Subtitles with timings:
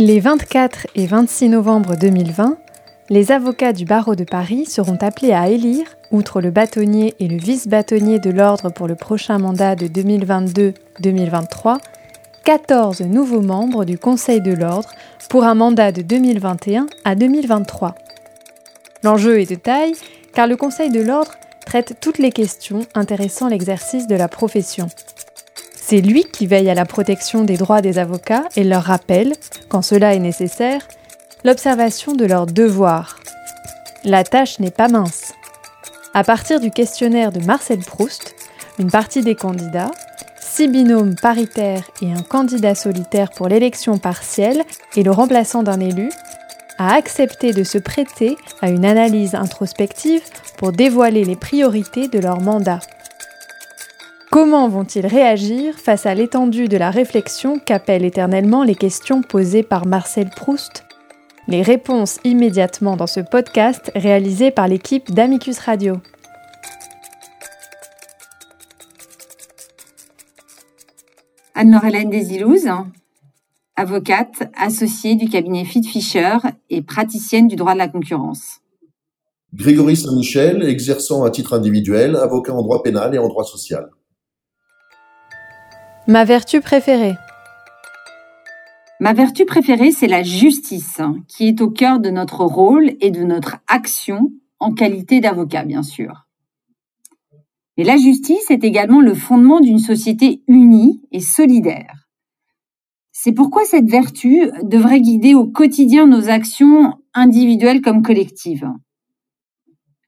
[0.00, 2.56] Les 24 et 26 novembre 2020,
[3.10, 7.36] les avocats du barreau de Paris seront appelés à élire, outre le bâtonnier et le
[7.36, 11.78] vice-bâtonnier de l'ordre pour le prochain mandat de 2022-2023,
[12.44, 14.90] 14 nouveaux membres du Conseil de l'ordre
[15.28, 17.96] pour un mandat de 2021 à 2023.
[19.02, 19.94] L'enjeu est de taille
[20.32, 21.32] car le Conseil de l'ordre
[21.66, 24.86] traite toutes les questions intéressant l'exercice de la profession.
[25.90, 29.32] C'est lui qui veille à la protection des droits des avocats et leur rappelle,
[29.70, 30.86] quand cela est nécessaire,
[31.44, 33.18] l'observation de leurs devoirs.
[34.04, 35.32] La tâche n'est pas mince.
[36.12, 38.34] À partir du questionnaire de Marcel Proust,
[38.78, 39.90] une partie des candidats,
[40.38, 46.10] six binômes paritaires et un candidat solitaire pour l'élection partielle et le remplaçant d'un élu,
[46.76, 50.20] a accepté de se prêter à une analyse introspective
[50.58, 52.80] pour dévoiler les priorités de leur mandat.
[54.30, 59.86] Comment vont-ils réagir face à l'étendue de la réflexion qu'appellent éternellement les questions posées par
[59.86, 60.84] Marcel Proust?
[61.46, 65.96] Les réponses immédiatement dans ce podcast réalisé par l'équipe d'Amicus Radio.
[71.54, 72.68] Anne-Laure-Hélène Desilouz,
[73.76, 76.36] avocate, associée du cabinet Fit Fisher
[76.68, 78.60] et praticienne du droit de la concurrence.
[79.54, 83.88] Grégory Saint-Michel, exerçant à titre individuel, avocat en droit pénal et en droit social.
[86.10, 87.16] Ma vertu préférée.
[88.98, 93.24] Ma vertu préférée, c'est la justice, qui est au cœur de notre rôle et de
[93.24, 96.26] notre action en qualité d'avocat, bien sûr.
[97.76, 102.08] Mais la justice est également le fondement d'une société unie et solidaire.
[103.12, 108.70] C'est pourquoi cette vertu devrait guider au quotidien nos actions individuelles comme collectives.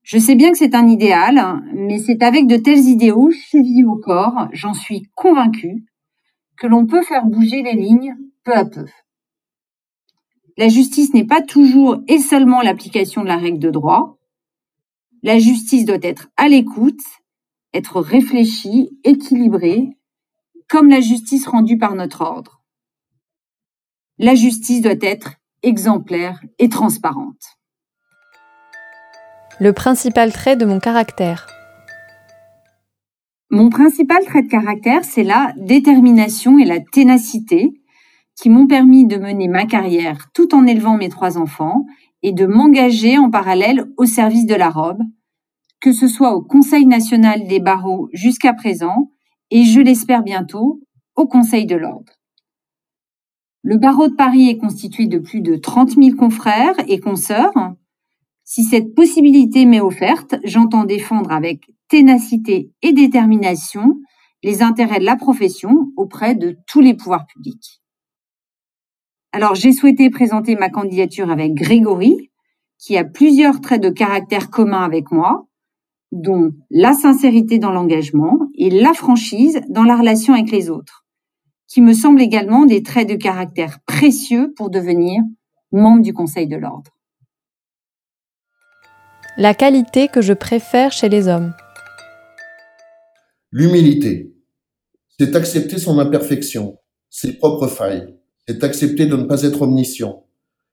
[0.02, 3.96] Je sais bien que c'est un idéal, mais c'est avec de tels idéaux chevillés au
[3.96, 5.84] corps, j'en suis convaincue,
[6.60, 8.84] que l'on peut faire bouger les lignes peu à peu.
[10.58, 14.18] La justice n'est pas toujours et seulement l'application de la règle de droit.
[15.22, 17.00] La justice doit être à l'écoute,
[17.72, 19.96] être réfléchie, équilibrée,
[20.68, 22.62] comme la justice rendue par notre ordre.
[24.18, 27.56] La justice doit être exemplaire et transparente.
[29.60, 31.59] Le principal trait de mon caractère.
[33.52, 37.72] Mon principal trait de caractère, c'est la détermination et la ténacité
[38.36, 41.84] qui m'ont permis de mener ma carrière tout en élevant mes trois enfants
[42.22, 45.00] et de m'engager en parallèle au service de la robe,
[45.80, 49.10] que ce soit au Conseil national des barreaux jusqu'à présent
[49.50, 50.80] et je l'espère bientôt
[51.16, 52.12] au Conseil de l'ordre.
[53.62, 57.52] Le barreau de Paris est constitué de plus de 30 000 confrères et consoeurs.
[58.52, 64.00] Si cette possibilité m'est offerte, j'entends défendre avec ténacité et détermination
[64.42, 67.80] les intérêts de la profession auprès de tous les pouvoirs publics.
[69.30, 72.32] Alors j'ai souhaité présenter ma candidature avec Grégory,
[72.76, 75.46] qui a plusieurs traits de caractère communs avec moi,
[76.10, 81.06] dont la sincérité dans l'engagement et la franchise dans la relation avec les autres,
[81.68, 85.22] qui me semblent également des traits de caractère précieux pour devenir
[85.70, 86.90] membre du Conseil de l'ordre.
[89.40, 91.54] La qualité que je préfère chez les hommes.
[93.50, 94.34] L'humilité,
[95.18, 96.76] c'est accepter son imperfection,
[97.08, 98.14] ses propres failles,
[98.46, 100.26] c'est accepter de ne pas être omniscient.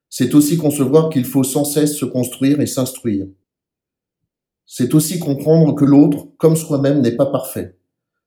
[0.10, 3.28] C'est aussi concevoir qu'il faut sans cesse se construire et s'instruire.
[4.66, 7.78] C'est aussi comprendre que l'autre, comme soi-même, n'est pas parfait.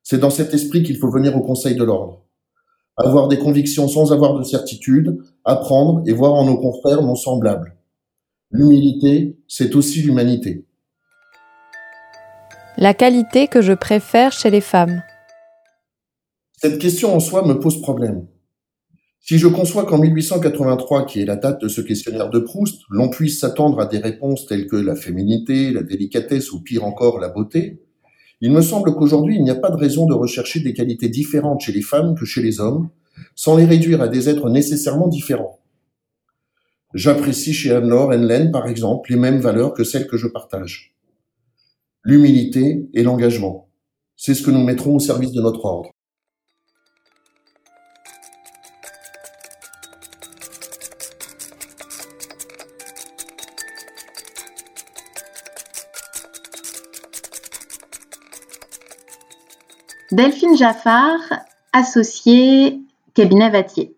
[0.03, 2.25] C'est dans cet esprit qu'il faut venir au Conseil de l'ordre.
[2.97, 7.77] Avoir des convictions sans avoir de certitude, apprendre et voir en nos confrères nos semblables.
[8.53, 10.65] L'humilité, c'est aussi l'humanité.
[12.77, 15.03] La qualité que je préfère chez les femmes.
[16.57, 18.27] Cette question en soi me pose problème.
[19.21, 23.09] Si je conçois qu'en 1883, qui est la date de ce questionnaire de Proust, l'on
[23.09, 27.29] puisse s'attendre à des réponses telles que la féminité, la délicatesse ou pire encore la
[27.29, 27.83] beauté,
[28.41, 31.61] il me semble qu'aujourd'hui il n'y a pas de raison de rechercher des qualités différentes
[31.61, 32.89] chez les femmes que chez les hommes,
[33.37, 35.60] sans les réduire à des êtres nécessairement différents.
[36.93, 38.13] J'apprécie chez Anne-Laure
[38.53, 40.91] par exemple, les mêmes valeurs que celles que je partage
[42.05, 43.69] l'humilité et l'engagement.
[44.17, 45.91] C'est ce que nous mettrons au service de notre ordre.
[60.13, 61.21] Delphine Jaffard,
[61.73, 62.81] associée
[63.15, 63.95] cabinet Vatier.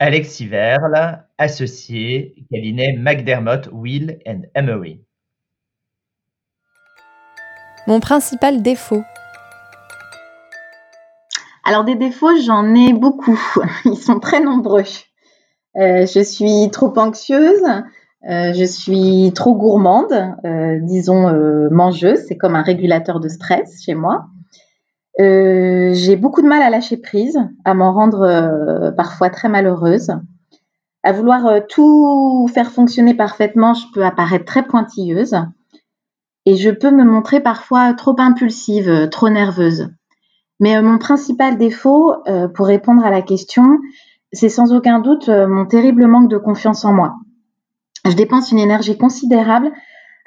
[0.00, 5.00] Alexis Verle, associé cabinet McDermott, Will and Emery.
[7.86, 9.02] Mon principal défaut.
[11.64, 13.40] Alors des défauts, j'en ai beaucoup.
[13.84, 14.84] Ils sont très nombreux.
[15.76, 17.64] Euh, je suis trop anxieuse,
[18.28, 20.12] euh, je suis trop gourmande,
[20.44, 21.30] euh, disons
[21.70, 24.26] mangeuse, c'est comme un régulateur de stress chez moi.
[25.18, 30.10] J'ai beaucoup de mal à lâcher prise, à m'en rendre parfois très malheureuse.
[31.02, 35.36] À vouloir tout faire fonctionner parfaitement, je peux apparaître très pointilleuse
[36.46, 39.90] et je peux me montrer parfois trop impulsive, trop nerveuse.
[40.60, 42.14] Mais mon principal défaut,
[42.54, 43.78] pour répondre à la question,
[44.34, 47.14] c'est sans aucun doute euh, mon terrible manque de confiance en moi.
[48.04, 49.72] Je dépense une énergie considérable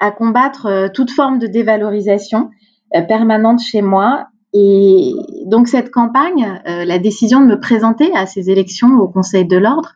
[0.00, 2.50] à combattre euh, toute forme de dévalorisation
[2.96, 4.28] euh, permanente chez moi.
[4.54, 5.12] Et
[5.46, 9.94] donc cette campagne, la décision de me présenter à ces élections au Conseil de l'ordre,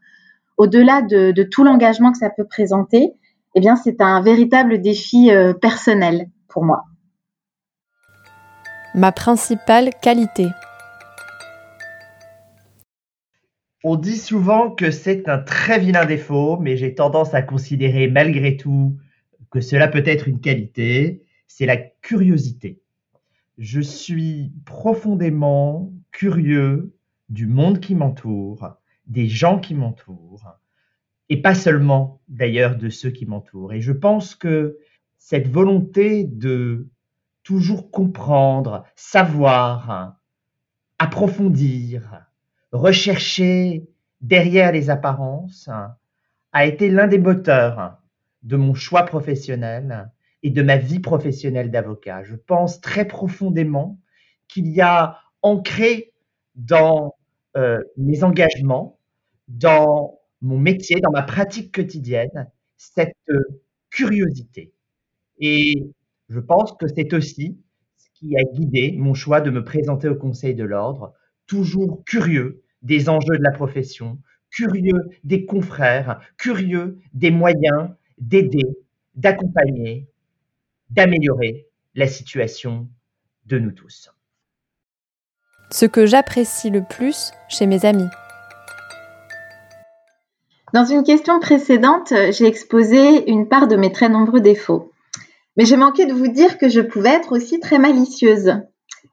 [0.59, 3.13] au-delà de, tout l'engagement que ça peut présenter,
[3.55, 6.85] eh bien c'est un véritable défi personnel pour moi.
[8.95, 10.49] Ma principale qualité.
[13.85, 18.57] On dit souvent que c'est un très vilain défaut, mais j'ai tendance à considérer malgré
[18.57, 18.97] tout
[19.51, 22.82] que cela peut être une qualité, c'est la curiosité.
[23.63, 26.97] Je suis profondément curieux
[27.29, 28.77] du monde qui m'entoure,
[29.07, 30.59] des gens qui m'entourent,
[31.29, 33.73] et pas seulement d'ailleurs de ceux qui m'entourent.
[33.73, 34.79] Et je pense que
[35.17, 36.89] cette volonté de
[37.45, 40.17] toujours comprendre, savoir,
[40.99, 42.27] approfondir,
[42.73, 43.89] rechercher
[44.21, 45.71] derrière les apparences
[46.53, 47.97] a été l'un des moteurs
[48.43, 50.11] de mon choix professionnel
[50.43, 52.23] et de ma vie professionnelle d'avocat.
[52.25, 54.01] Je pense très profondément
[54.49, 56.13] qu'il y a ancré
[56.55, 57.15] dans
[57.57, 58.99] euh, mes engagements,
[59.49, 63.17] dans mon métier, dans ma pratique quotidienne, cette
[63.91, 64.73] curiosité.
[65.39, 65.93] Et
[66.29, 67.59] je pense que c'est aussi
[67.97, 71.15] ce qui a guidé mon choix de me présenter au Conseil de l'ordre,
[71.47, 74.19] toujours curieux des enjeux de la profession,
[74.51, 78.67] curieux des confrères, curieux des moyens d'aider,
[79.15, 80.09] d'accompagner,
[80.95, 82.89] d'améliorer la situation
[83.47, 84.11] de nous tous.
[85.71, 88.09] Ce que j'apprécie le plus chez mes amis.
[90.75, 94.91] Dans une question précédente, j'ai exposé une part de mes très nombreux défauts.
[95.57, 98.55] Mais j'ai manqué de vous dire que je pouvais être aussi très malicieuse.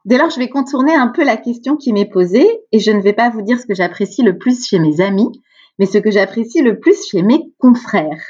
[0.06, 3.02] Dès lors, je vais contourner un peu la question qui m'est posée et je ne
[3.02, 5.30] vais pas vous dire ce que j'apprécie le plus chez mes amis,
[5.78, 8.24] mais ce que j'apprécie le plus chez mes confrères.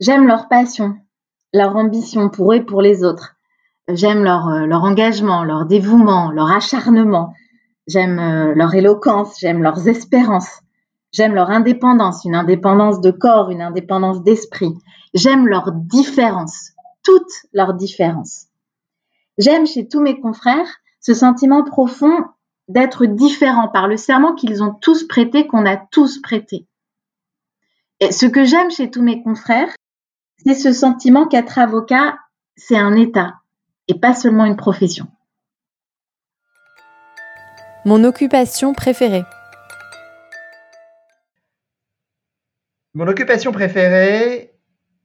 [0.00, 0.96] J'aime leur passion,
[1.54, 3.36] leur ambition pour eux et pour les autres.
[3.88, 7.32] J'aime leur, euh, engagement, leur dévouement, leur acharnement.
[7.86, 10.60] J'aime euh, leur éloquence, j'aime leurs espérances.
[11.12, 14.74] J'aime leur indépendance, une indépendance de corps, une indépendance d'esprit.
[15.14, 16.72] J'aime leur différence,
[17.04, 18.46] toutes leurs différences.
[19.38, 20.68] J'aime chez tous mes confrères
[21.00, 22.24] ce sentiment profond
[22.66, 26.66] d'être différent par le serment qu'ils ont tous prêté, qu'on a tous prêté.
[28.00, 29.72] Et ce que j'aime chez tous mes confrères,
[30.44, 32.18] c'est ce sentiment qu'être avocat,
[32.56, 33.34] c'est un état
[33.88, 35.06] et pas seulement une profession.
[37.86, 39.24] Mon occupation préférée.
[42.94, 44.54] Mon occupation préférée,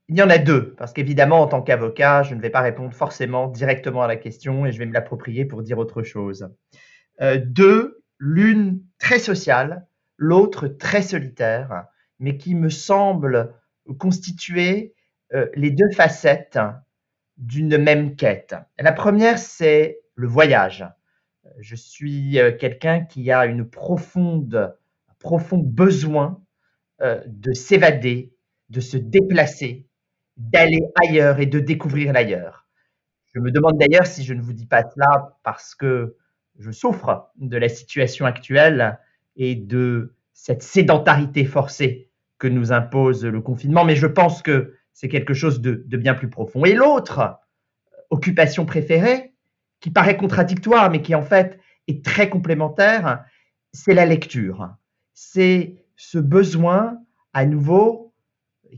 [0.10, 2.93] il y en a deux, parce qu'évidemment, en tant qu'avocat, je ne vais pas répondre
[2.93, 6.50] forcément directement à la question et je vais me l'approprier pour dire autre chose.
[7.22, 11.86] Euh, deux, l'une très sociale, l'autre très solitaire,
[12.19, 13.53] mais qui me semble
[13.98, 14.99] constituer euh,
[15.55, 16.59] les deux facettes
[17.38, 18.55] d'une même quête.
[18.77, 20.86] La première, c'est le voyage.
[21.59, 24.75] Je suis euh, quelqu'un qui a une profonde,
[25.19, 26.41] profond besoin
[27.27, 28.33] de s'évader,
[28.69, 29.88] de se déplacer,
[30.36, 32.67] d'aller ailleurs et de découvrir l'ailleurs.
[33.33, 36.17] Je me demande d'ailleurs si je ne vous dis pas cela parce que
[36.57, 39.00] je souffre de la situation actuelle
[39.36, 45.08] et de cette sédentarité forcée que nous impose le confinement, mais je pense que c'est
[45.08, 46.65] quelque chose de, bien plus profond.
[46.65, 47.39] Et l'autre
[48.10, 49.34] occupation préférée,
[49.79, 53.24] qui paraît contradictoire, mais qui en fait est très complémentaire,
[53.72, 54.75] c'est la lecture.
[55.13, 57.00] C'est ce besoin
[57.32, 58.13] à nouveau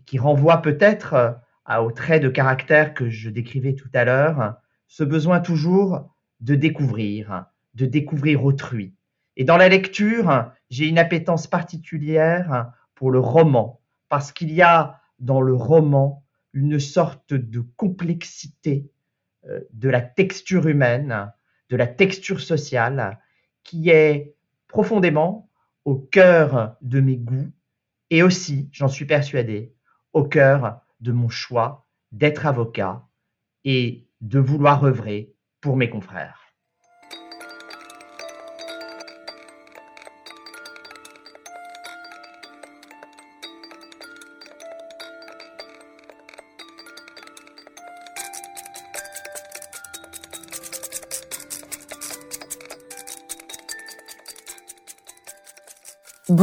[0.06, 5.40] qui renvoie peut-être au trait de caractère que je décrivais tout à l'heure, ce besoin
[5.40, 8.94] toujours de découvrir, de découvrir autrui.
[9.38, 15.01] Et dans la lecture, j'ai une appétence particulière pour le roman, parce qu'il y a
[15.22, 18.92] dans le roman une sorte de complexité
[19.48, 21.32] euh, de la texture humaine,
[21.70, 23.20] de la texture sociale,
[23.64, 24.36] qui est
[24.68, 25.50] profondément
[25.86, 27.52] au cœur de mes goûts
[28.10, 29.74] et aussi, j'en suis persuadé,
[30.12, 33.08] au cœur de mon choix d'être avocat
[33.64, 36.41] et de vouloir œuvrer pour mes confrères.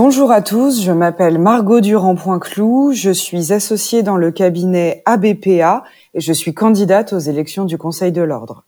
[0.00, 5.82] Bonjour à tous, je m'appelle Margot Durand-Poinclou, je suis associée dans le cabinet ABPA
[6.14, 8.64] et je suis candidate aux élections du Conseil de l'Ordre.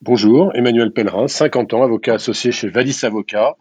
[0.00, 3.56] Bonjour, Emmanuel Pellerin, 50 ans, avocat associé chez Valis Avocat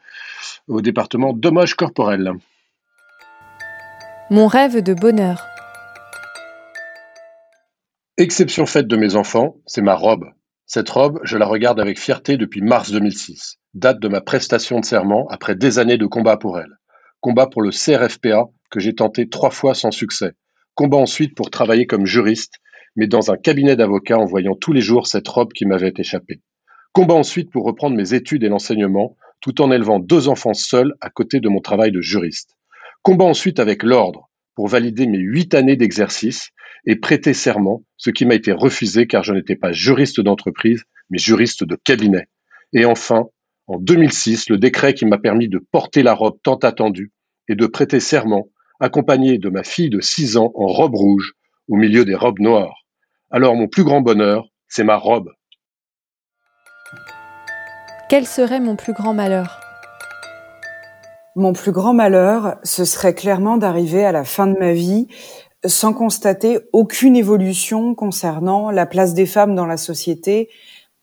[0.69, 2.31] au département dommages corporels.
[4.29, 5.45] Mon rêve de bonheur.
[8.15, 10.31] Exception faite de mes enfants, c'est ma robe.
[10.67, 14.85] Cette robe, je la regarde avec fierté depuis mars 2006, date de ma prestation de
[14.85, 16.77] serment après des années de combat pour elle.
[17.21, 20.33] Combat pour le CRFPA que j'ai tenté trois fois sans succès.
[20.75, 22.59] Combat ensuite pour travailler comme juriste
[22.97, 26.41] mais dans un cabinet d'avocats en voyant tous les jours cette robe qui m'avait échappé.
[26.91, 31.11] Combat ensuite pour reprendre mes études et l'enseignement, tout en élevant deux enfants seuls à
[31.11, 32.57] côté de mon travail de juriste.
[33.03, 34.26] Combat ensuite avec l'ordre
[34.57, 36.49] pour valider mes huit années d'exercice
[36.87, 41.19] et prêter serment, ce qui m'a été refusé car je n'étais pas juriste d'entreprise, mais
[41.19, 42.27] juriste de cabinet.
[42.73, 43.27] Et enfin,
[43.67, 47.11] en 2006, le décret qui m'a permis de porter la robe tant attendue
[47.47, 48.49] et de prêter serment,
[48.79, 51.33] accompagné de ma fille de six ans en robe rouge,
[51.67, 52.83] au milieu des robes noires.
[53.29, 55.29] Alors mon plus grand bonheur, c'est ma robe.
[58.09, 59.66] Quel serait mon plus grand malheur?
[61.37, 65.07] Mon plus grand malheur, ce serait clairement d'arriver à la fin de ma vie
[65.63, 70.49] sans constater aucune évolution concernant la place des femmes dans la société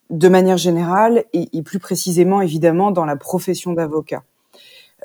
[0.09, 4.23] de manière générale et, plus précisément évidemment dans la profession d'avocat.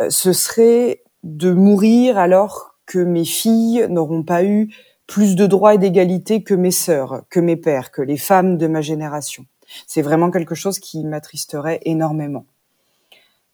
[0.01, 4.75] Euh, ce serait de mourir alors que mes filles n'auront pas eu
[5.07, 8.67] plus de droits et d'égalité que mes sœurs, que mes pères, que les femmes de
[8.67, 9.47] ma génération.
[9.87, 12.47] C'est vraiment quelque chose qui m'attristerait énormément.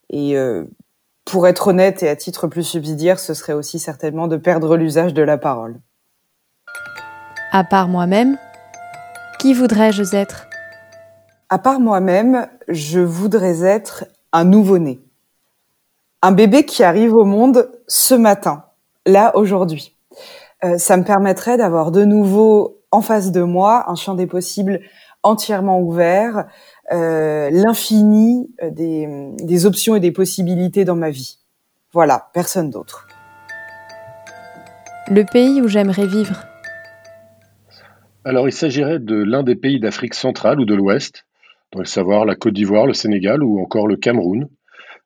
[0.08, 0.64] Et euh,
[1.26, 5.12] pour être honnête et à titre plus subsidiaire, ce serait aussi certainement de perdre l'usage
[5.12, 5.80] de la parole.
[7.52, 8.38] À part moi-même,
[9.40, 10.46] qui voudrais-je être?
[11.48, 15.00] À part moi-même, je voudrais être un nouveau-né.
[16.22, 18.64] Un bébé qui arrive au monde ce matin,
[19.04, 19.96] là, aujourd'hui.
[20.64, 24.80] Euh, ça me permettrait d'avoir de nouveau en face de moi un champ des possibles
[25.22, 26.46] entièrement ouvert,
[26.92, 29.08] euh, l'infini euh, des,
[29.42, 31.38] des options et des possibilités dans ma vie.
[31.92, 33.08] Voilà, personne d'autre.
[35.08, 36.44] Le pays où j'aimerais vivre
[38.24, 41.26] Alors, il s'agirait de l'un des pays d'Afrique centrale ou de l'Ouest,
[41.72, 44.48] dans le savoir la Côte d'Ivoire, le Sénégal ou encore le Cameroun.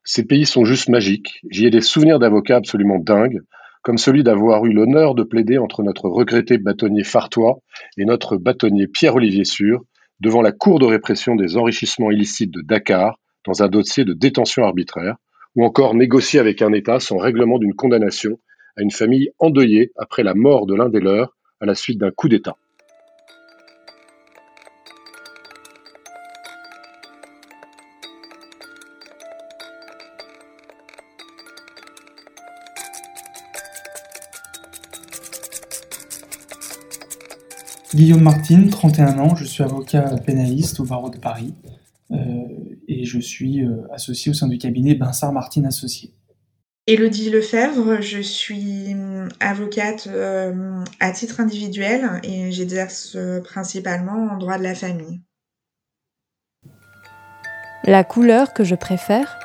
[0.03, 1.41] Ces pays sont juste magiques.
[1.49, 3.41] J'y ai des souvenirs d'avocats absolument dingues,
[3.83, 7.59] comme celui d'avoir eu l'honneur de plaider entre notre regretté bâtonnier Fartois
[7.97, 9.83] et notre bâtonnier Pierre-Olivier Sûr
[10.21, 14.63] devant la Cour de répression des enrichissements illicites de Dakar dans un dossier de détention
[14.63, 15.15] arbitraire,
[15.55, 18.39] ou encore négocier avec un État son règlement d'une condamnation
[18.77, 22.11] à une famille endeuillée après la mort de l'un des leurs à la suite d'un
[22.11, 22.55] coup d'État.
[38.11, 41.53] Guillaume Martin, 31 ans, je suis avocat pénaliste au barreau de Paris
[42.11, 42.17] euh,
[42.89, 46.13] et je suis euh, associé au sein du cabinet Binsard Martin Associé.
[46.87, 53.15] Élodie Lefebvre, je suis hum, avocate euh, à titre individuel et j'exerce
[53.45, 55.21] principalement en droit de la famille.
[57.85, 59.39] La couleur que je préfère?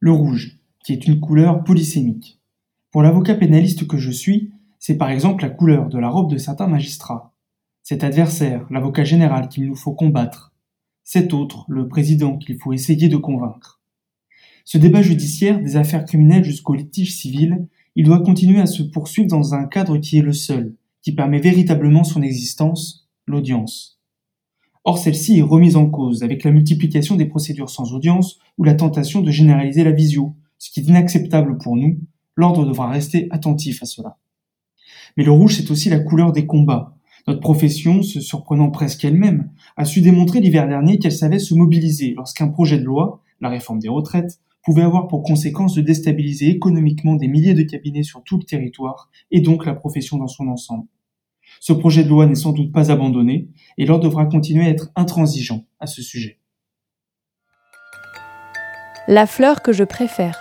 [0.00, 2.40] Le rouge, qui est une couleur polysémique.
[2.90, 4.50] Pour l'avocat pénaliste que je suis,
[4.84, 7.32] c'est par exemple la couleur de la robe de certains magistrats.
[7.84, 10.52] Cet adversaire, l'avocat général qu'il nous faut combattre.
[11.04, 13.80] Cet autre, le président qu'il faut essayer de convaincre.
[14.64, 19.28] Ce débat judiciaire, des affaires criminelles jusqu'aux litiges civils, il doit continuer à se poursuivre
[19.28, 24.00] dans un cadre qui est le seul, qui permet véritablement son existence, l'audience.
[24.82, 28.74] Or celle-ci est remise en cause avec la multiplication des procédures sans audience ou la
[28.74, 32.00] tentation de généraliser la visio, ce qui est inacceptable pour nous,
[32.34, 34.18] l'ordre devra rester attentif à cela.
[35.16, 36.96] Mais le rouge, c'est aussi la couleur des combats.
[37.26, 42.14] Notre profession, se surprenant presque elle-même, a su démontrer l'hiver dernier qu'elle savait se mobiliser
[42.16, 47.16] lorsqu'un projet de loi, la réforme des retraites, pouvait avoir pour conséquence de déstabiliser économiquement
[47.16, 50.86] des milliers de cabinets sur tout le territoire, et donc la profession dans son ensemble.
[51.60, 54.90] Ce projet de loi n'est sans doute pas abandonné, et l'ordre devra continuer à être
[54.96, 56.38] intransigeant à ce sujet.
[59.08, 60.38] La fleur que je préfère.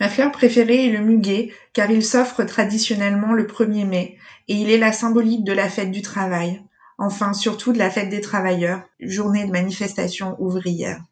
[0.00, 4.18] Ma fleur préférée est le muguet, car il s'offre traditionnellement le 1er mai,
[4.48, 6.62] et il est la symbolique de la fête du travail,
[6.98, 11.02] enfin surtout de la fête des travailleurs, journée de manifestation ouvrière.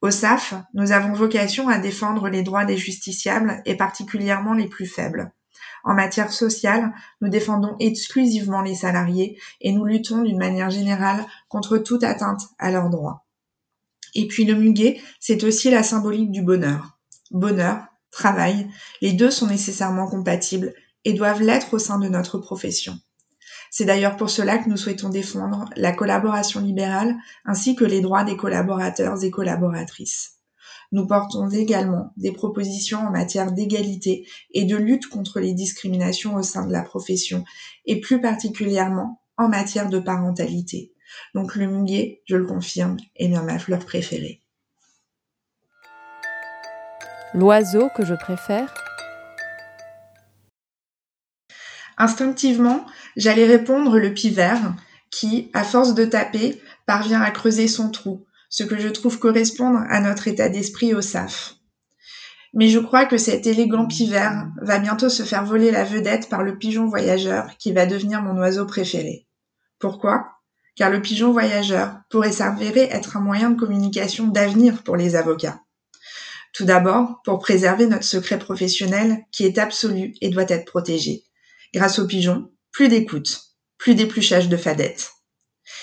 [0.00, 4.86] Au SAF, nous avons vocation à défendre les droits des justiciables et particulièrement les plus
[4.86, 5.32] faibles.
[5.82, 11.76] En matière sociale, nous défendons exclusivement les salariés et nous luttons d'une manière générale contre
[11.76, 13.24] toute atteinte à leurs droits.
[14.14, 17.00] Et puis le muguet, c'est aussi la symbolique du bonheur.
[17.32, 18.68] Bonheur, travail,
[19.00, 20.74] les deux sont nécessairement compatibles
[21.04, 22.98] et doivent l'être au sein de notre profession.
[23.70, 28.24] C'est d'ailleurs pour cela que nous souhaitons défendre la collaboration libérale ainsi que les droits
[28.24, 30.38] des collaborateurs et collaboratrices.
[30.90, 36.42] Nous portons également des propositions en matière d'égalité et de lutte contre les discriminations au
[36.42, 37.44] sein de la profession
[37.84, 40.92] et plus particulièrement en matière de parentalité.
[41.34, 44.42] Donc le muguet, je le confirme, est bien ma fleur préférée.
[47.34, 48.72] L'oiseau que je préfère
[51.98, 54.74] Instinctivement, j'allais répondre le pivert,
[55.10, 59.80] qui, à force de taper, parvient à creuser son trou, ce que je trouve correspondre
[59.90, 61.56] à notre état d'esprit au SAF.
[62.54, 66.42] Mais je crois que cet élégant pivert va bientôt se faire voler la vedette par
[66.42, 69.26] le pigeon voyageur qui va devenir mon oiseau préféré.
[69.78, 70.28] Pourquoi?
[70.76, 75.60] Car le pigeon voyageur pourrait s'avérer être un moyen de communication d'avenir pour les avocats.
[76.52, 81.24] Tout d'abord, pour préserver notre secret professionnel qui est absolu et doit être protégé.
[81.74, 83.42] Grâce au pigeon, plus d'écoute,
[83.76, 85.12] plus d'épluchage de fadettes.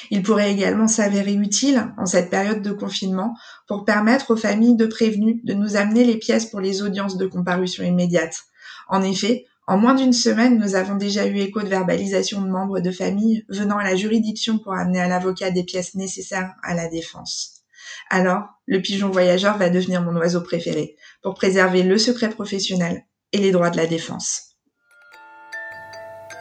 [0.09, 3.35] Il pourrait également s'avérer utile en cette période de confinement
[3.67, 7.27] pour permettre aux familles de prévenus de nous amener les pièces pour les audiences de
[7.27, 8.41] comparution immédiate.
[8.87, 12.79] En effet, en moins d'une semaine, nous avons déjà eu écho de verbalisation de membres
[12.79, 16.87] de famille venant à la juridiction pour amener à l'avocat des pièces nécessaires à la
[16.87, 17.64] défense.
[18.09, 23.37] Alors, le pigeon voyageur va devenir mon oiseau préféré pour préserver le secret professionnel et
[23.37, 24.55] les droits de la défense.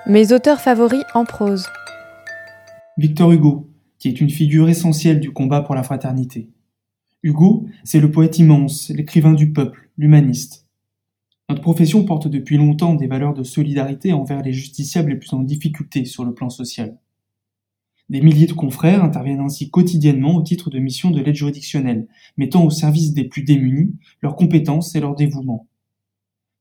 [0.06, 1.66] Mes auteurs favoris en prose.
[2.98, 6.50] Victor Hugo, qui est une figure essentielle du combat pour la fraternité.
[7.22, 10.68] Hugo, c'est le poète immense, l'écrivain du peuple, l'humaniste.
[11.48, 15.40] Notre profession porte depuis longtemps des valeurs de solidarité envers les justiciables les plus en
[15.40, 16.98] difficulté sur le plan social.
[18.10, 22.64] Des milliers de confrères interviennent ainsi quotidiennement au titre de missions de l'aide juridictionnelle, mettant
[22.64, 25.66] au service des plus démunis leurs compétences et leur dévouement.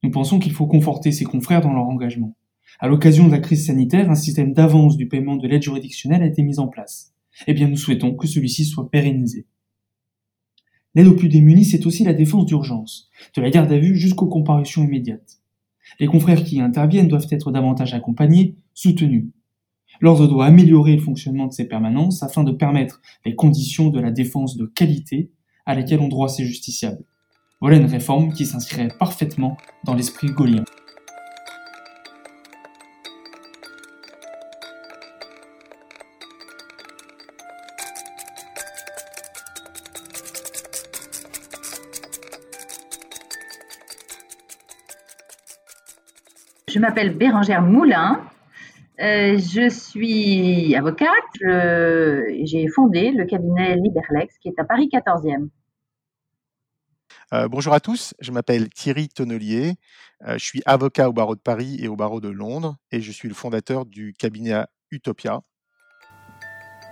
[0.03, 2.35] Nous pensons qu'il faut conforter ces confrères dans leur engagement.
[2.79, 6.27] À l'occasion de la crise sanitaire, un système d'avance du paiement de l'aide juridictionnelle a
[6.27, 7.13] été mis en place.
[7.47, 9.45] Eh bien, nous souhaitons que celui-ci soit pérennisé.
[10.95, 14.27] L'aide aux plus démunis, c'est aussi la défense d'urgence, de la garde à vue jusqu'aux
[14.27, 15.39] comparutions immédiates.
[15.99, 19.25] Les confrères qui y interviennent doivent être davantage accompagnés, soutenus.
[20.01, 24.11] L'ordre doit améliorer le fonctionnement de ces permanences afin de permettre les conditions de la
[24.11, 25.31] défense de qualité
[25.65, 27.03] à laquelle ont droit ces justiciables.
[27.61, 30.65] Voilà une réforme qui s'inscrirait parfaitement dans l'esprit gaulien.
[46.67, 48.32] Je m'appelle Bérangère Moulin.
[49.01, 51.09] Euh, je suis avocate.
[52.43, 55.49] J'ai fondé le cabinet Liberlex qui est à Paris 14e.
[57.33, 59.73] Euh, bonjour à tous, je m'appelle Thierry Tonnelier.
[60.27, 63.11] Euh, je suis avocat au barreau de Paris et au barreau de Londres et je
[63.11, 65.41] suis le fondateur du cabinet Utopia.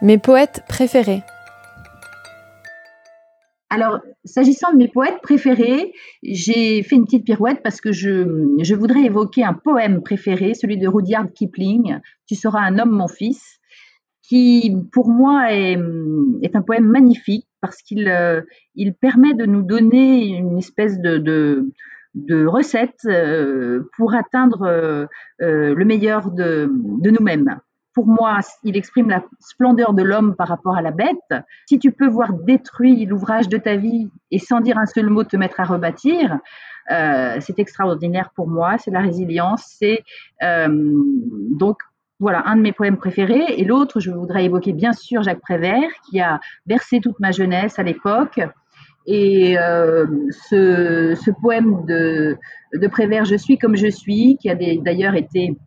[0.01, 1.21] Mes poètes préférés.
[3.73, 9.03] Alors, s'agissant de mes poètes préférés, j'ai fait une petite pirouette parce que je, voudrais
[9.03, 13.59] évoquer un poème préféré, celui de Rudyard Kipling, Tu seras un homme, mon fils,
[14.23, 18.41] qui pour moi est, un poème magnifique parce qu'il euh,
[18.99, 21.71] permet de nous donner une espèce de,
[22.45, 25.07] recette euh, pour atteindre euh,
[25.39, 26.69] le meilleur de
[27.09, 27.61] nous-mêmes
[27.93, 31.43] pour moi, il exprime la splendeur de l'homme par rapport à la bête.
[31.67, 35.23] Si tu peux voir détruit l'ouvrage de ta vie et sans dire un seul mot
[35.23, 36.39] te mettre à rebâtir,
[36.91, 38.77] euh, c'est extraordinaire pour moi.
[38.77, 39.63] C'est la résilience.
[39.77, 40.03] C'est
[40.43, 41.77] euh, donc
[42.19, 43.45] voilà un de mes poèmes préférés.
[43.57, 47.77] Et l'autre, je voudrais évoquer bien sûr Jacques Prévert, qui a bercé toute ma jeunesse
[47.77, 48.39] à l'époque.
[49.07, 50.05] Et euh,
[50.49, 52.37] ce, ce, poème de,
[52.73, 55.57] de Prévert, Je suis comme je suis, qui a d'ailleurs été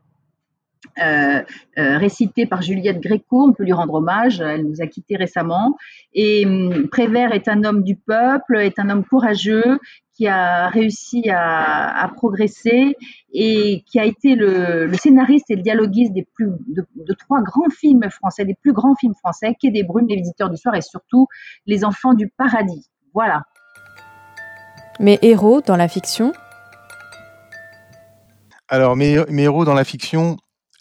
[1.03, 1.43] euh,
[1.79, 5.77] euh, récité par Juliette Gréco, on peut lui rendre hommage, elle nous a quittés récemment.
[6.13, 9.79] Et hum, Prévert est un homme du peuple, est un homme courageux
[10.17, 12.97] qui a réussi à, progresser
[13.33, 18.09] et qui a été le, scénariste et le dialoguiste des plus, de, trois grands films
[18.11, 21.27] français, des plus grands films français, Quai des Brumes, Les Visiteurs du Soir et surtout
[21.67, 22.89] Les Enfants du Paradis.
[23.13, 23.43] Voilà.
[25.01, 26.33] Mes héros dans la fiction?
[28.69, 30.37] Alors, mes, héros dans la fiction,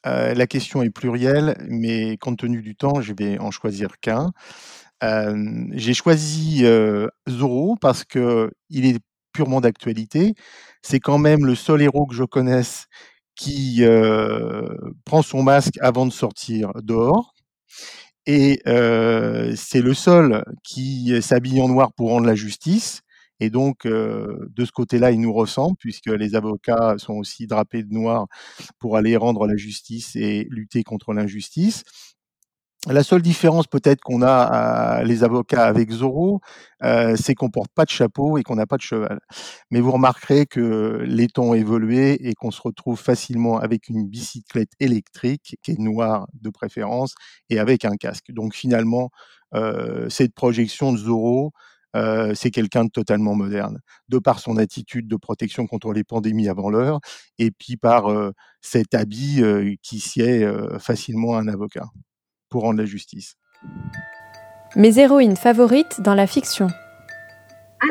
[0.06, 4.32] euh, la question est plurielle, mais compte tenu du temps, je vais en choisir qu'un.
[5.04, 9.00] Euh, j'ai choisi euh, Zorro parce que il est
[9.34, 10.36] purement d'actualité.
[10.82, 12.88] C'est quand même le seul héros que je connaisse
[13.36, 13.82] qui
[15.06, 17.34] prend son masque avant de sortir dehors.
[18.26, 23.02] Et euh, c'est le seul qui s'habille en noir pour rendre la justice.
[23.40, 27.94] Et donc, de ce côté-là, il nous ressemble, puisque les avocats sont aussi drapés de
[27.94, 28.28] noir
[28.80, 31.84] pour aller rendre la justice et lutter contre l'injustice.
[32.88, 36.42] La seule différence peut-être qu'on a les avocats avec Zorro,
[36.82, 39.20] c'est qu'on porte pas de chapeau et qu'on n'a pas de cheval.
[39.72, 44.06] Mais vous remarquerez que les temps ont évolué et qu'on se retrouve facilement avec une
[44.06, 47.16] bicyclette électrique qui est noire de préférence
[47.50, 48.32] et avec un casque.
[48.34, 49.12] Donc finalement,
[50.10, 51.54] cette projection de Zorro,
[51.96, 53.80] euh, c'est quelqu'un de totalement moderne,
[54.10, 57.00] de par son attitude de protection contre les pandémies avant l'heure,
[57.38, 61.86] et puis par euh, cet habit euh, qui sied euh, facilement à un avocat
[62.50, 63.36] pour rendre la justice.
[64.76, 66.68] Mes héroïnes favorites dans la fiction.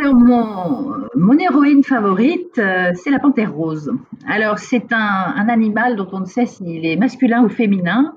[0.00, 3.92] Alors, mon, mon héroïne favorite, euh, c'est la panthère rose.
[4.26, 8.16] Alors, c'est un, un animal dont on ne sait s'il est masculin ou féminin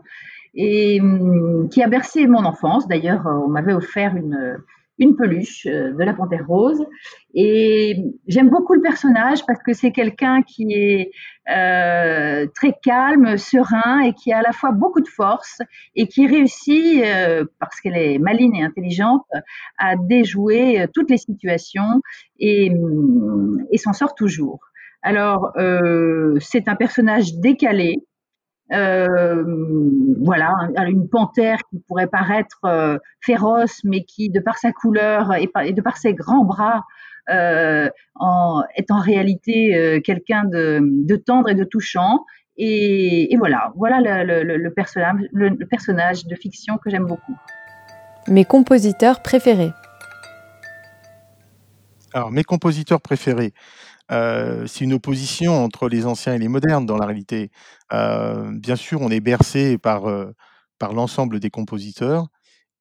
[0.56, 2.88] et hum, qui a bercé mon enfance.
[2.88, 4.58] D'ailleurs, on m'avait offert une,
[4.98, 6.86] une peluche euh, de la panthère rose.
[7.34, 11.12] Et j'aime beaucoup le personnage parce que c'est quelqu'un qui est
[11.50, 15.60] euh, très calme, serein et qui a à la fois beaucoup de force
[15.96, 19.26] et qui réussit, euh, parce qu'elle est maligne et intelligente,
[19.78, 22.02] à déjouer euh, toutes les situations
[22.40, 22.72] et,
[23.72, 24.60] et s'en sort toujours.
[25.06, 27.98] Alors, euh, c'est un personnage décalé,
[28.74, 29.44] euh,
[30.22, 30.54] voilà,
[30.88, 35.64] une panthère qui pourrait paraître euh, féroce, mais qui, de par sa couleur et, par,
[35.64, 36.84] et de par ses grands bras,
[37.30, 42.26] euh, en, est en réalité euh, quelqu'un de, de, tendre et de touchant.
[42.58, 47.36] Et, et voilà, voilà le, le, le, personnage, le, personnage de fiction que j'aime beaucoup.
[48.28, 49.72] Mes compositeurs préférés.
[52.14, 53.54] Alors, mes compositeurs préférés.
[54.12, 57.50] Euh, c'est une opposition entre les anciens et les modernes dans la réalité.
[57.94, 60.32] Euh, bien sûr, on est bercé par, euh,
[60.80, 62.28] par l'ensemble des compositeurs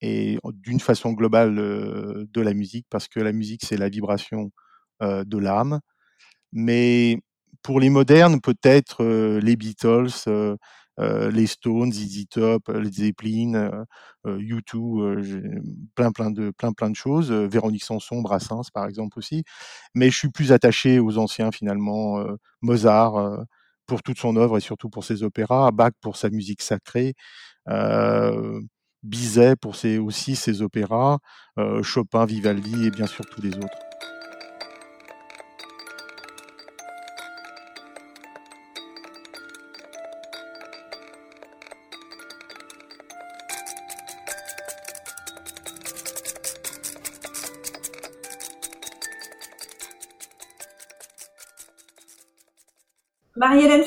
[0.02, 4.50] et d'une façon globale de la musique, parce que la musique, c'est la vibration
[5.02, 5.80] de l'âme.
[6.52, 7.18] Mais
[7.62, 9.04] pour les modernes, peut-être
[9.40, 10.10] les Beatles,
[10.98, 13.84] les Stones, ZZ Top, les Zeppelin,
[14.26, 15.52] U2,
[15.94, 17.32] plein plein de plein plein de choses.
[17.32, 19.44] Véronique Sanson, Brassens par exemple aussi.
[19.94, 22.24] Mais je suis plus attaché aux anciens finalement.
[22.62, 23.44] Mozart
[23.86, 27.14] pour toute son œuvre et surtout pour ses opéras, Bach pour sa musique sacrée.
[27.68, 28.60] Euh,
[29.02, 31.18] Bizet pour ses, aussi ses opéras,
[31.58, 33.83] euh, Chopin, Vivaldi et bien sûr tous les autres.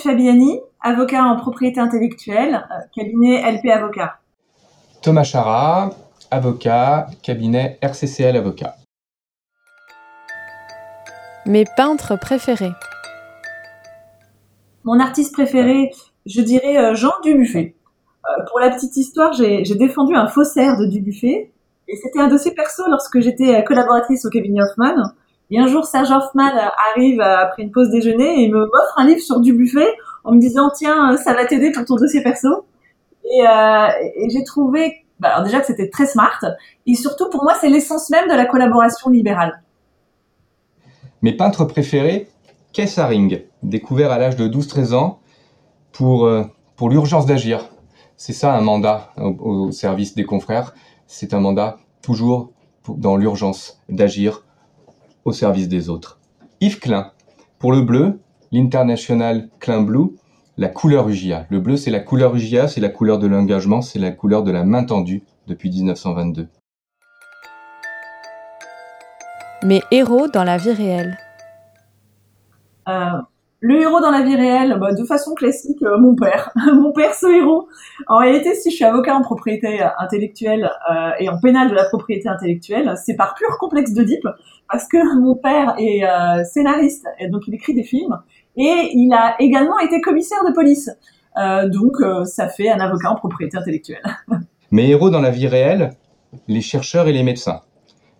[0.07, 4.19] Fabiani, avocat en propriété intellectuelle, euh, cabinet LP Avocat.
[5.01, 5.89] Thomas Chara,
[6.31, 8.77] avocat, cabinet RCCL Avocat.
[11.45, 12.71] Mes peintres préférés.
[14.85, 15.91] Mon artiste préféré,
[16.25, 17.75] je dirais euh, Jean Dubuffet.
[18.23, 21.51] Euh, pour la petite histoire, j'ai défendu un faussaire de Dubuffet,
[21.89, 25.11] et c'était un dossier perso lorsque j'étais collaboratrice au cabinet Hoffman.
[25.49, 26.51] Et un jour, Serge Hoffman
[26.91, 29.87] arrive après une pause déjeuner et me m'offre un livre sur Dubuffet
[30.23, 32.65] en me disant tiens, ça va t'aider pour ton dossier perso.
[33.23, 33.87] Et, euh,
[34.29, 36.39] j'ai trouvé, bah alors déjà que c'était très smart,
[36.85, 39.61] et surtout pour moi, c'est l'essence même de la collaboration libérale.
[41.21, 42.29] Mes peintres préférés,
[42.73, 45.19] Kay Haring, découvert à l'âge de 12-13 ans
[45.91, 46.43] pour, euh,
[46.75, 47.69] pour l'urgence d'agir.
[48.17, 50.73] C'est ça un mandat au, service des confrères.
[51.05, 52.51] C'est un mandat toujours
[52.87, 54.43] dans l'urgence d'agir
[55.27, 56.19] au service des autres.
[56.61, 57.11] Yves Klein,
[57.59, 58.19] pour le bleu,
[58.53, 60.15] l'International Klein Blue,
[60.57, 61.45] la couleur UGA.
[61.49, 64.51] Le bleu, c'est la couleur UGA, c'est la couleur de l'engagement, c'est la couleur de
[64.51, 66.47] la main tendue depuis 1922.
[69.63, 71.17] Mes héros dans la vie réelle.
[72.87, 73.21] Euh,
[73.59, 76.51] le héros dans la vie réelle, bah, de façon classique, euh, mon père.
[76.73, 77.67] mon père, ce héros.
[78.07, 81.85] En réalité, si je suis avocat en propriété intellectuelle euh, et en pénal de la
[81.85, 84.27] propriété intellectuelle, c'est par pur complexe d'Oedipe,
[84.69, 88.19] parce que mon père est euh, scénariste, et donc il écrit des films,
[88.55, 90.89] et il a également été commissaire de police.
[91.37, 94.01] Euh, donc ça fait un avocat en propriété intellectuelle.
[94.71, 95.91] Mes héros dans la vie réelle,
[96.47, 97.61] les chercheurs et les médecins.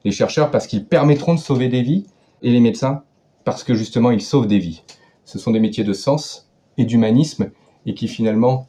[0.06, 2.06] Les chercheurs parce qu'ils permettront de sauver des vies,
[2.42, 3.04] et les médecins
[3.44, 4.84] parce que justement ils sauvent des vies
[5.28, 7.52] ce sont des métiers de sens et d'humanisme
[7.86, 8.66] et qui finalement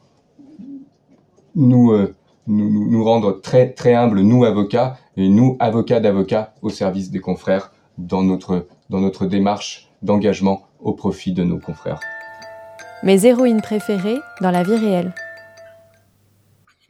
[1.55, 7.71] nous, euh, très, très humbles, nous avocats, et nous avocats d'avocats au service des confrères
[7.97, 12.01] dans notre, dans notre démarche d'engagement au profit de nos confrères.
[13.03, 15.13] Mes héroïnes préférées dans la vie réelle.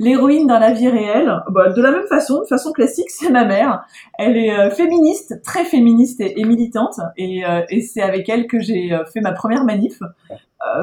[0.01, 3.43] L'héroïne dans la vie réelle, bah, de la même façon, de façon classique, c'est ma
[3.43, 3.83] mère.
[4.17, 8.61] Elle est euh, féministe, très féministe et, militante, et, euh, et c'est avec elle que
[8.61, 9.99] j'ai euh, fait ma première manif.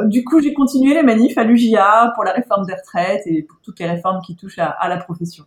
[0.05, 3.59] du coup, j'ai continué les manifs à l'UJA pour la réforme des retraites et pour
[3.63, 5.45] toutes les réformes qui touchent à la profession.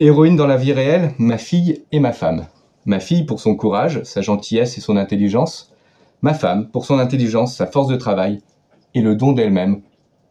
[0.00, 2.46] Héroïne dans la vie réelle, ma fille et ma femme.
[2.86, 5.72] Ma fille pour son courage, sa gentillesse et son intelligence.
[6.22, 8.40] Ma femme pour son intelligence, sa force de travail
[8.94, 9.82] et le don d'elle-même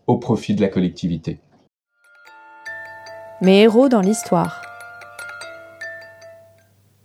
[0.07, 1.39] au profit de la collectivité.
[3.41, 4.61] Mes héros dans l'histoire.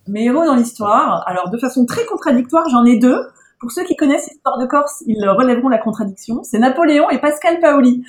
[0.07, 3.19] Mes héros dans l'histoire, alors de façon très contradictoire, j'en ai deux.
[3.59, 6.43] Pour ceux qui connaissent l'histoire de Corse, ils relèveront la contradiction.
[6.43, 8.05] C'est Napoléon et Pascal Paoli.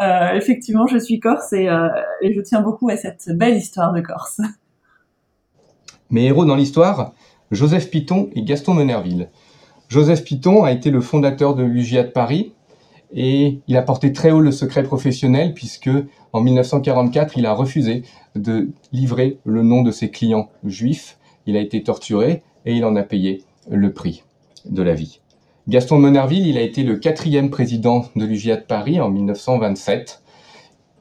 [0.00, 1.88] Euh, effectivement, je suis corse et, euh,
[2.20, 4.40] et je tiens beaucoup à cette belle histoire de Corse.
[6.10, 7.12] Mes héros dans l'histoire,
[7.52, 9.30] Joseph Piton et Gaston Menerville.
[9.88, 12.54] Joseph Piton a été le fondateur de l'UGA de Paris,
[13.12, 15.90] et il a porté très haut le secret professionnel puisque
[16.32, 18.02] en 1944, il a refusé
[18.34, 21.18] de livrer le nom de ses clients juifs.
[21.46, 24.24] Il a été torturé et il en a payé le prix
[24.66, 25.20] de la vie.
[25.68, 30.22] Gaston Monerville, il a été le quatrième président de l'UGA de Paris en 1927.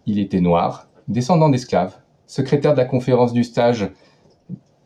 [0.06, 3.90] Il était noir, descendant d'esclaves, secrétaire de la conférence du stage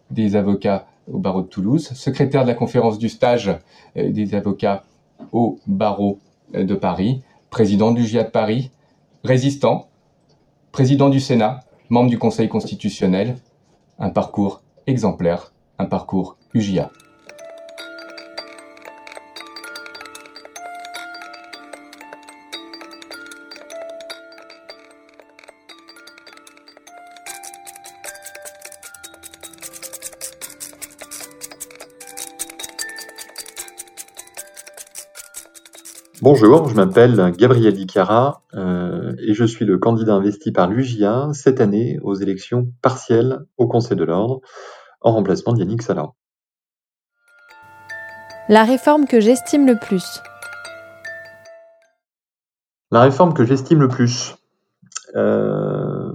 [0.09, 3.51] des avocats au barreau de Toulouse, secrétaire de la conférence du stage
[3.97, 4.83] euh, des avocats
[5.31, 6.19] au barreau
[6.53, 8.71] de Paris, président du GIA de Paris,
[9.23, 9.87] résistant,
[10.71, 13.37] président du Sénat, membre du Conseil constitutionnel,
[13.99, 16.89] un parcours exemplaire, un parcours UGIA.
[36.43, 41.61] Bonjour, je m'appelle Gabriel Dicara euh, et je suis le candidat investi par l'UJA cette
[41.61, 44.41] année aux élections partielles au Conseil de l'Ordre
[45.01, 46.13] en remplacement d'Yannick Salah.
[48.49, 50.19] La réforme que j'estime le plus.
[52.89, 54.35] La réforme que j'estime le plus.
[55.15, 56.11] Euh,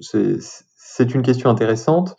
[0.00, 2.16] c'est une question intéressante.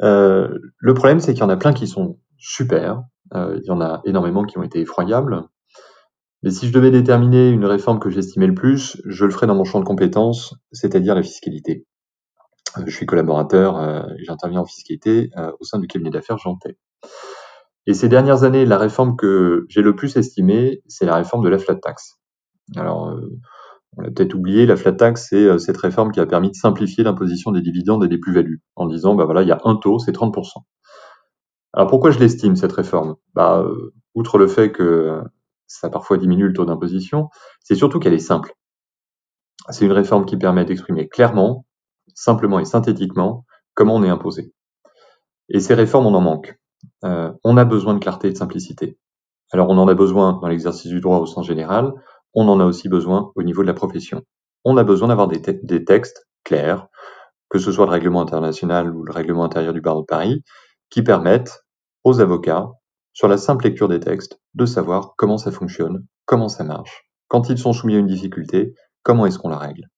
[0.00, 3.02] Euh, le problème, c'est qu'il y en a plein qui sont super.
[3.34, 5.44] il y en a énormément qui ont été effroyables.
[6.44, 9.54] Mais si je devais déterminer une réforme que j'estimais le plus, je le ferais dans
[9.54, 11.86] mon champ de compétences, c'est-à-dire la fiscalité.
[12.76, 16.36] Euh, je suis collaborateur euh, et j'interviens en fiscalité euh, au sein du cabinet d'affaires
[16.36, 16.76] Jantet.
[17.86, 21.48] Et ces dernières années, la réforme que j'ai le plus estimée, c'est la réforme de
[21.48, 22.18] la flat tax.
[22.76, 23.18] Alors,
[23.96, 27.04] on l'a peut-être oublié, la flat tax, c'est cette réforme qui a permis de simplifier
[27.04, 29.98] l'imposition des dividendes et des plus-values, en disant, bah voilà, il y a un taux,
[29.98, 30.62] c'est 30%.
[31.74, 33.16] Alors pourquoi je l'estime, cette réforme?
[33.34, 33.66] Bah,
[34.14, 35.20] Outre le fait que
[35.66, 37.28] ça parfois diminue le taux d'imposition,
[37.62, 38.54] c'est surtout qu'elle est simple.
[39.70, 41.64] C'est une réforme qui permet d'exprimer clairement,
[42.14, 44.52] simplement et synthétiquement comment on est imposé.
[45.48, 46.58] Et ces réformes, on en manque.
[47.04, 48.98] Euh, on a besoin de clarté et de simplicité.
[49.52, 51.92] Alors on en a besoin dans l'exercice du droit au sens général,
[52.34, 54.22] on en a aussi besoin au niveau de la profession.
[54.64, 56.88] On a besoin d'avoir des, des, textes clairs,
[57.48, 60.42] que ce soit le règlement international ou le règlement intérieur du barreau de Paris,
[60.90, 61.64] qui permettent
[62.02, 62.70] aux avocats
[63.14, 67.04] sur la simple lecture des textes, de savoir comment ça fonctionne, comment ça marche.
[67.28, 69.88] Quand ils sont soumis à une difficulté, comment est-ce qu'on la règle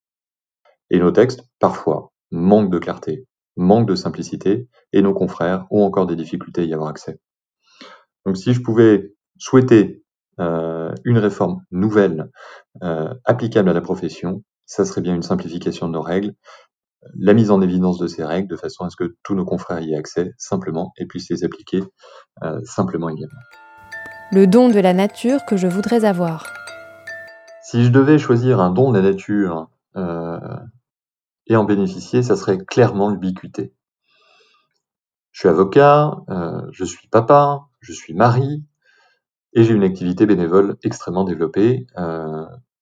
[0.91, 3.27] Et nos textes, parfois, manquent de clarté,
[3.57, 7.19] manquent de simplicité, et nos confrères ont encore des difficultés à y avoir accès.
[8.27, 10.03] Donc si je pouvais souhaiter
[10.39, 12.31] euh, une réforme nouvelle,
[12.83, 16.35] euh, applicable à la profession, ça serait bien une simplification de nos règles,
[17.14, 19.81] la mise en évidence de ces règles de façon à ce que tous nos confrères
[19.81, 21.83] y aient accès simplement et puissent les appliquer
[22.42, 23.40] euh, simplement également.
[24.33, 26.53] Le don de la nature que je voudrais avoir.
[27.62, 30.38] Si je devais choisir un don de la nature euh,
[31.47, 33.73] et en bénéficier, ça serait clairement l'ubiquité.
[35.33, 38.64] Je suis avocat, euh, je suis papa, je suis mari,
[39.53, 41.87] et j'ai une activité bénévole extrêmement développée.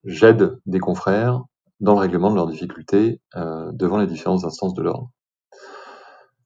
[0.05, 1.45] J'aide des confrères
[1.85, 5.11] dans le règlement de leurs difficultés euh, devant les différentes instances de l'ordre.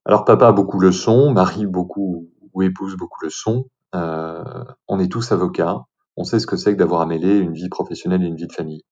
[0.05, 3.67] Alors papa a beaucoup le son, Marie beaucoup ou épouse beaucoup le son.
[3.95, 5.85] Euh, on est tous avocats,
[6.17, 8.47] on sait ce que c'est que d'avoir à mêler une vie professionnelle et une vie
[8.47, 8.83] de famille.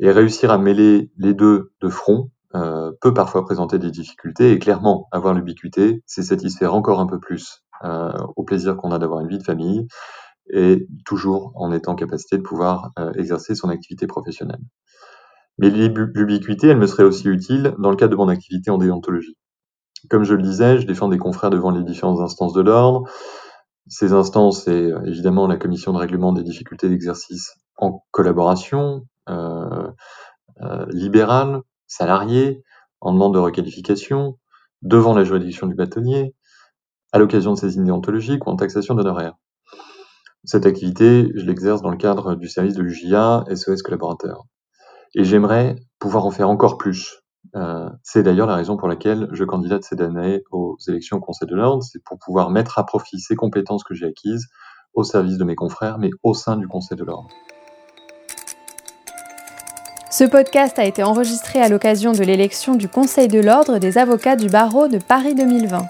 [0.00, 4.58] Et réussir à mêler les deux de front euh, peut parfois présenter des difficultés et
[4.58, 9.20] clairement avoir l'ubiquité, c'est satisfaire encore un peu plus euh, au plaisir qu'on a d'avoir
[9.20, 9.86] une vie de famille
[10.50, 14.62] et toujours en étant en capacité de pouvoir euh, exercer son activité professionnelle.
[15.58, 19.36] Mais l'ubiquité, elle me serait aussi utile dans le cadre de mon activité en déontologie.
[20.08, 23.08] Comme je le disais, je défends des confrères devant les différentes instances de l'ordre.
[23.88, 29.88] Ces instances, c'est euh, évidemment la commission de règlement des difficultés d'exercice en collaboration, euh,
[30.60, 32.62] euh, libérale, salariés,
[33.00, 34.38] en demande de requalification,
[34.82, 36.34] devant la juridiction du bâtonnier,
[37.12, 39.34] à l'occasion de saisines déontologiques ou en taxation d'honoraires.
[40.44, 44.44] Cette activité, je l'exerce dans le cadre du service de l'UJA SOS collaborateurs.
[45.14, 47.22] Et j'aimerais pouvoir en faire encore plus.
[47.54, 51.48] Euh, c'est d'ailleurs la raison pour laquelle je candidate cette année aux élections au Conseil
[51.48, 54.46] de l'Ordre, c'est pour pouvoir mettre à profit ces compétences que j'ai acquises
[54.94, 57.28] au service de mes confrères, mais au sein du Conseil de l'Ordre.
[60.10, 64.36] Ce podcast a été enregistré à l'occasion de l'élection du Conseil de l'Ordre des avocats
[64.36, 65.86] du barreau de Paris 2020.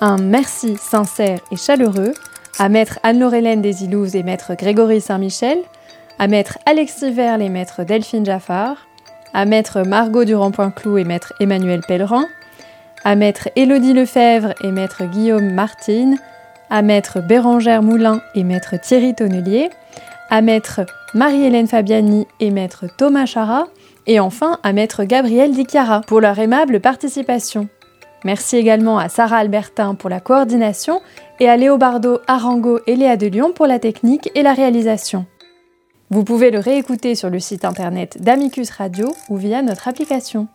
[0.00, 2.14] Un merci sincère et chaleureux
[2.58, 5.58] à maître Anne-Laurélène Desilouze et maître Grégory Saint-Michel,
[6.20, 8.76] à maître Alexis Verle et maître Delphine Jaffard,
[9.32, 12.26] à maître Margot Durand-Poinclou et maître Emmanuel Pellerin,
[13.04, 16.18] à maître Élodie Lefebvre et maître Guillaume Martine,
[16.68, 19.70] à maître Bérangère Moulin et maître Thierry Tonnelier,
[20.28, 20.82] à maître
[21.14, 23.68] Marie-Hélène Fabiani et maître Thomas Chara,
[24.06, 27.66] et enfin à maître Gabriel Dichiara pour leur aimable participation.
[28.26, 31.00] Merci également à Sarah Albertin pour la coordination
[31.38, 35.24] et à Léobardo Arango et Léa de Lyon pour la technique et la réalisation.
[36.12, 40.48] Vous pouvez le réécouter sur le site internet d'Amicus Radio ou via notre application.